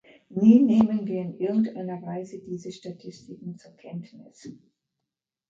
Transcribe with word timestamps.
Nie 0.29 0.57
nehmen 0.59 1.05
wir 1.05 1.21
in 1.21 1.39
irgendeiner 1.39 2.01
Weise 2.01 2.39
diese 2.41 2.71
Statistiken 2.71 3.59
zur 3.59 3.73
Kenntnis. 3.73 4.47